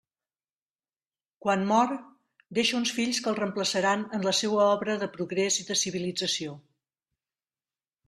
Quan 1.45 1.65
mor, 1.71 1.93
deixa 2.59 2.79
uns 2.81 2.95
fills 3.01 3.21
que 3.27 3.31
el 3.33 3.39
reemplaçaran 3.41 4.09
en 4.19 4.27
la 4.31 4.35
seua 4.41 4.67
obra 4.73 4.99
de 5.05 5.13
progrés 5.19 5.63
i 5.67 5.71
de 5.73 5.81
civilització. 5.87 6.61